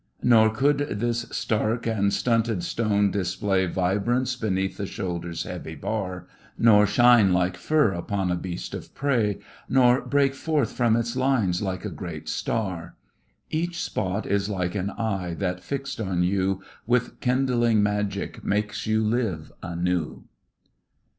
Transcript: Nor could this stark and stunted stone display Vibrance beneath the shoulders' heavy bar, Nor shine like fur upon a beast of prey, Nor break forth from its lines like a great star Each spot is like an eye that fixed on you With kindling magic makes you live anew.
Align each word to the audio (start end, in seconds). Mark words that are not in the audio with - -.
Nor 0.23 0.49
could 0.49 0.79
this 0.87 1.27
stark 1.29 1.85
and 1.85 2.11
stunted 2.11 2.63
stone 2.63 3.11
display 3.11 3.67
Vibrance 3.67 4.35
beneath 4.35 4.77
the 4.77 4.87
shoulders' 4.87 5.43
heavy 5.43 5.75
bar, 5.75 6.25
Nor 6.57 6.87
shine 6.87 7.31
like 7.33 7.55
fur 7.55 7.91
upon 7.91 8.31
a 8.31 8.35
beast 8.35 8.73
of 8.73 8.95
prey, 8.95 9.37
Nor 9.69 10.01
break 10.01 10.33
forth 10.33 10.71
from 10.71 10.95
its 10.95 11.15
lines 11.15 11.61
like 11.61 11.85
a 11.85 11.91
great 11.91 12.27
star 12.29 12.95
Each 13.51 13.79
spot 13.79 14.25
is 14.25 14.49
like 14.49 14.73
an 14.73 14.89
eye 14.89 15.35
that 15.37 15.61
fixed 15.63 16.01
on 16.01 16.23
you 16.23 16.63
With 16.87 17.19
kindling 17.19 17.83
magic 17.83 18.43
makes 18.43 18.87
you 18.87 19.03
live 19.03 19.51
anew. 19.61 20.23